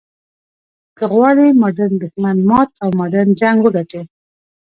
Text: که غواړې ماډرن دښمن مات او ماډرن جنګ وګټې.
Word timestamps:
که 0.97 1.05
غواړې 1.13 1.47
ماډرن 1.61 1.93
دښمن 1.99 2.37
مات 2.49 2.69
او 2.83 2.89
ماډرن 2.99 3.29
جنګ 3.41 3.57
وګټې. 3.61 4.01